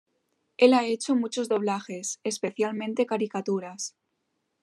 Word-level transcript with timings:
Él 0.57 0.73
ha 0.73 0.83
hecho 0.87 1.15
muchos 1.15 1.47
doblajes, 1.47 2.19
especialmente 2.23 3.05
caricaturas. 3.05 3.95